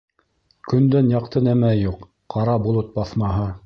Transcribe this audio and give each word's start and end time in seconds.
Көндән 0.71 1.13
яҡты 1.15 1.43
нәмә 1.51 1.71
юҡ, 1.83 2.11
ҡара 2.37 2.61
болот 2.69 2.95
баҫмаһа. 3.01 3.53